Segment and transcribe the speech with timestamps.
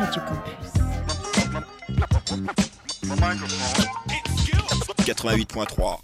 [0.00, 0.72] Radio Campus.
[5.04, 5.98] 88.3.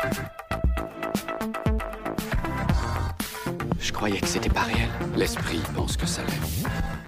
[3.80, 4.88] Je croyais que c'était pas réel.
[5.16, 7.05] L'esprit pense que ça l'est.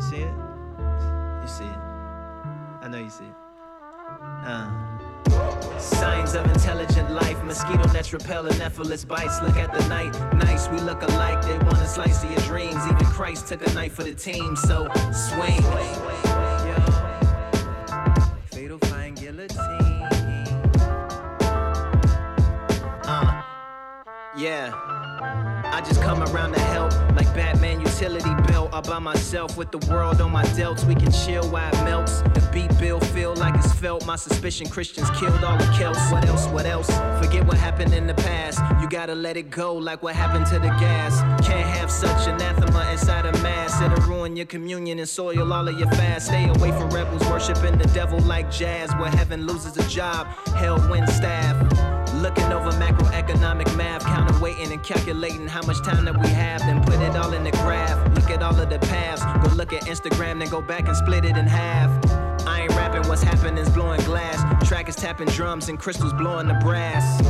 [0.00, 0.34] You see it?
[1.42, 1.78] You see it.
[2.80, 3.34] I know you see it.
[4.46, 5.78] Uh.
[5.78, 9.42] Signs of intelligent life, mosquito nets repelling Nephilis bites.
[9.42, 11.42] Look at the night, nice, we look alike.
[11.42, 12.82] They wanna slice of your dreams.
[12.86, 15.60] Even Christ took a knife for the team, so swing.
[18.50, 20.08] Fatal fine guillotine.
[23.04, 23.42] Uh,
[24.34, 24.72] yeah.
[25.72, 28.30] I just come around to help, like Batman utility.
[28.80, 30.84] All by myself with the world on my delts.
[30.84, 32.22] We can chill while it melts.
[32.22, 34.06] The beat bill feel like it's felt.
[34.06, 36.10] My suspicion Christians killed all the Celts.
[36.10, 36.46] What else?
[36.46, 36.86] What else?
[37.22, 38.58] Forget what happened in the past.
[38.80, 41.20] You gotta let it go, like what happened to the gas.
[41.46, 43.82] Can't have such anathema inside a mass.
[43.82, 46.28] It'll ruin your communion and soil all of your fast.
[46.28, 48.90] Stay away from rebels worshiping the devil like jazz.
[48.94, 51.89] Where heaven loses a job, hell wins staff.
[52.20, 57.00] Looking over macroeconomic math, counterweighting and calculating how much time that we have, then put
[57.00, 57.96] it all in the graph.
[58.14, 59.22] Look at all of the paths.
[59.42, 61.90] Go look at Instagram, then go back and split it in half.
[62.46, 64.68] I ain't rapping, what's happening's blowing glass.
[64.68, 67.26] Track is tapping drums and crystals blowing the brass.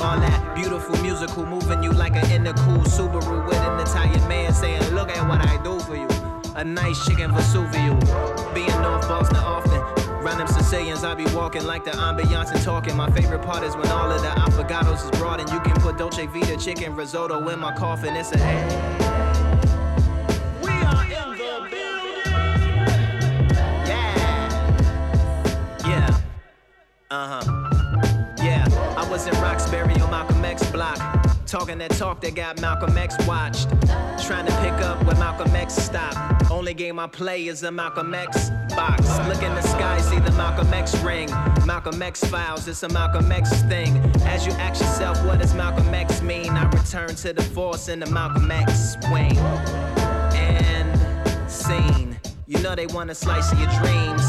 [0.00, 4.94] All that beautiful musical moving you like an intercool Subaru with an Italian man saying,
[4.94, 6.08] Look at what I do for you.
[6.54, 7.98] A nice chicken Vesuvio.
[8.54, 10.09] Being North Boston often.
[10.22, 12.96] Them Sicilians, I be walking like the ambiance and talking.
[12.96, 15.98] My favorite part is when all of the affogatos is brought and you can put
[15.98, 18.16] Dolce Vita chicken risotto in my coffin.
[18.16, 19.00] It's a hey.
[27.12, 28.34] Uh huh.
[28.40, 28.64] Yeah.
[28.96, 31.19] I was in Roxbury on Malcolm X block.
[31.50, 33.68] Talking that talk that got Malcolm X watched.
[34.24, 36.48] Trying to pick up where Malcolm X stopped.
[36.48, 39.08] Only game I play is a Malcolm X box.
[39.26, 41.28] Look in the sky, see the Malcolm X ring.
[41.66, 43.96] Malcolm X files, it's a Malcolm X thing.
[44.26, 46.50] As you ask yourself, what does Malcolm X mean?
[46.50, 49.36] I return to the force in the Malcolm X swing.
[50.36, 52.16] And scene.
[52.46, 54.22] You know they want a slice of your dreams.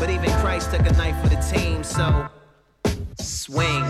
[0.00, 2.26] But even Christ took a knife for the team, so
[3.20, 3.84] swing.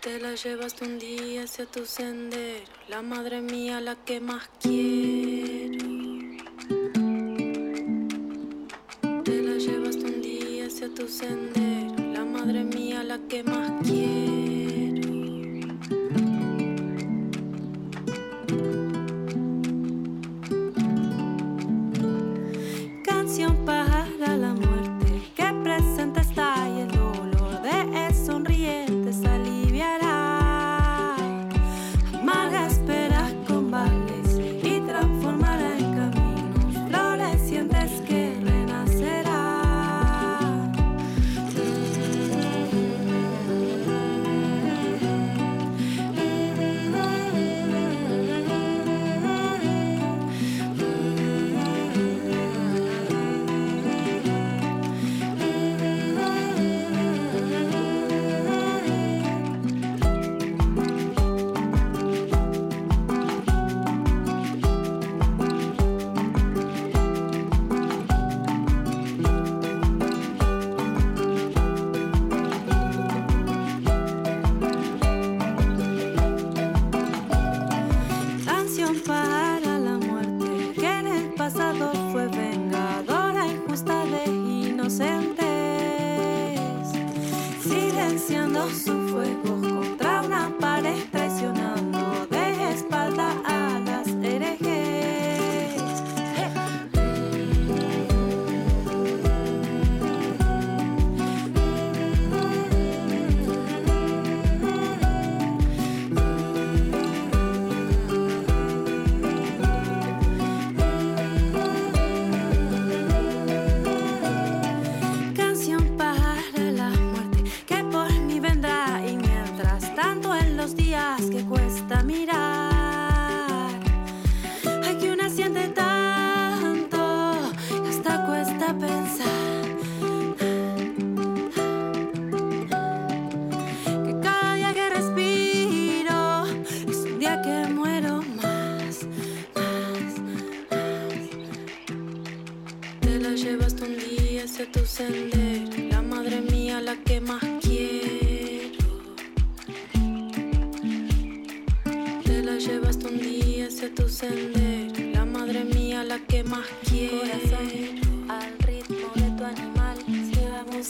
[0.00, 5.84] Te la llevas un día hacia tu sendero, la madre mía la que más quiero.
[9.24, 14.57] Te la llevas un día hacia tu sendero, la madre mía la que más quiero.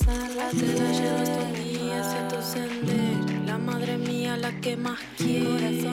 [0.07, 4.77] Vamos a la Te la llevas día hacia tu sendero, la madre mía la que
[4.77, 5.91] más quiero.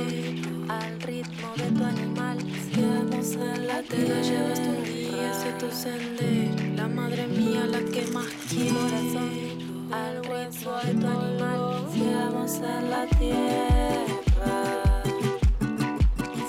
[0.69, 5.31] al ritmo de tu animal, si vamos a la Te la llevas tú un día
[5.31, 8.79] hacia tu sendero, la madre mía la que más quiero.
[9.91, 15.03] al ritmo de tu animal, vamos a la tierra.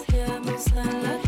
[0.09, 1.26] Seamos a la tierra,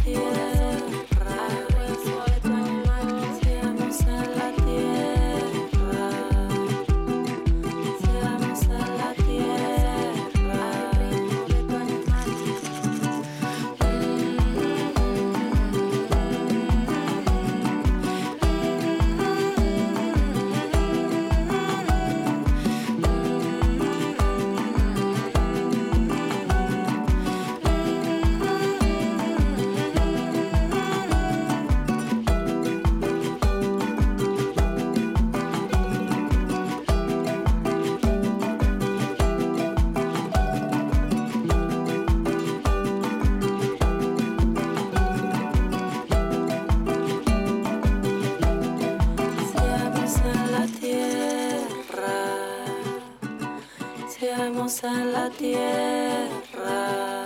[55.30, 57.24] tierra,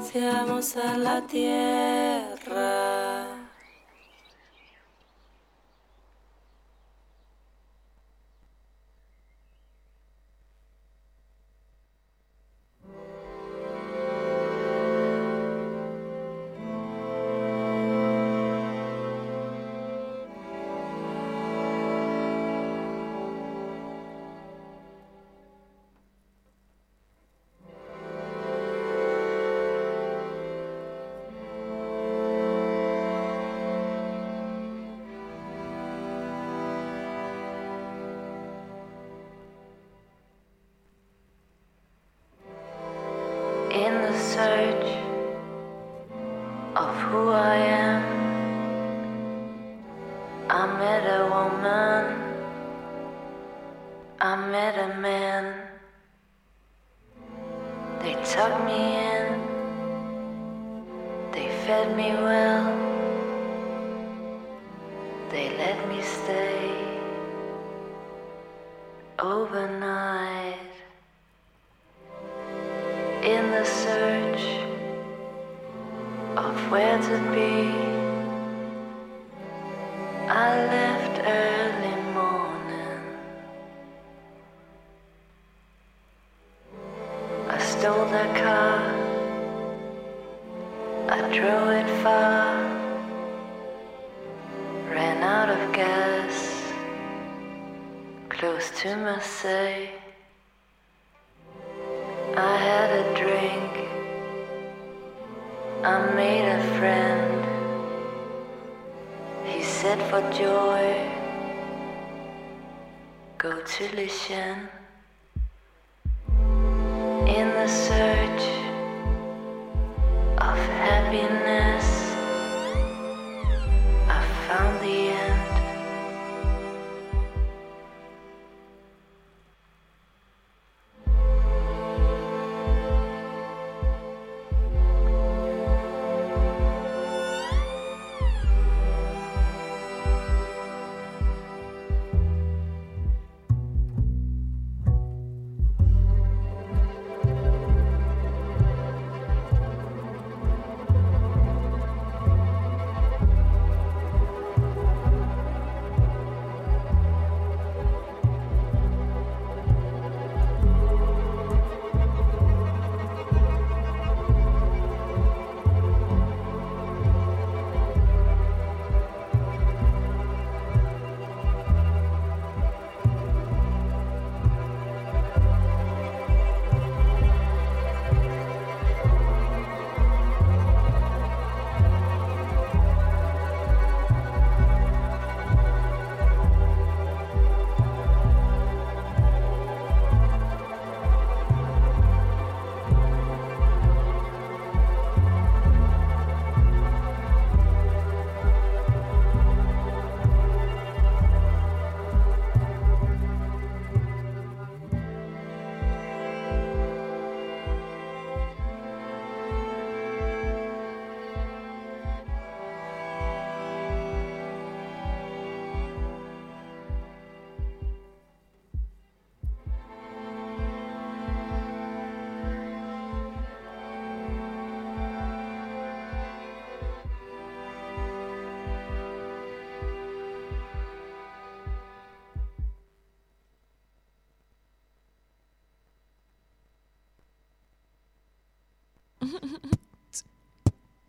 [0.00, 1.77] seamos a la tierra.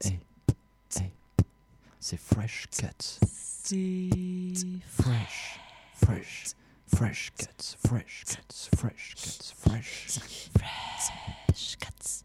[0.03, 0.19] Hey,
[0.97, 1.11] hey.
[1.99, 3.19] C'est fresh cut.
[3.21, 4.09] C'est
[4.87, 5.59] fresh,
[5.95, 6.47] fresh,
[6.87, 10.49] fresh cuts, fresh cuts, fresh cuts, fresh, cuts.
[10.57, 12.23] fresh cuts.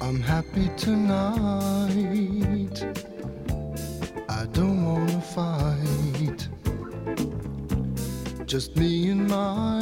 [0.00, 1.73] I'm happy tonight.
[8.54, 9.73] just me and my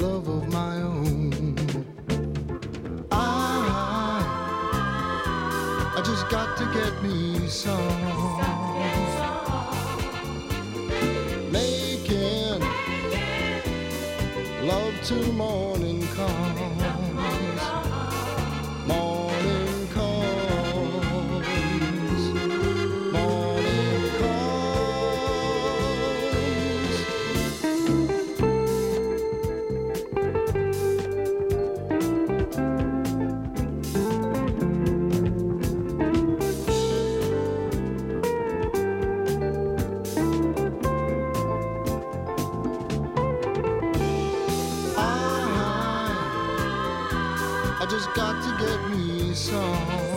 [0.00, 1.54] love of my own.
[3.12, 4.22] I,
[5.96, 7.76] I just got to get me some.
[11.52, 12.60] Making
[14.66, 16.59] love till morning comes.
[48.08, 50.09] got to get me some.